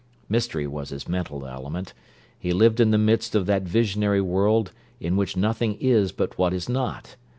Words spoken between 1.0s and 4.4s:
mental element. He lived in the midst of that visionary